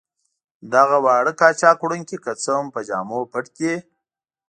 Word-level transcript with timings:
دغه 0.73 0.97
واړه 1.05 1.31
قاچاق 1.39 1.77
وړونکي 1.81 2.17
که 2.23 2.31
څه 2.41 2.51
هم 2.57 2.67
په 2.75 2.79
جامو 2.87 3.19
پټ 3.31 3.45
دي. 3.57 3.73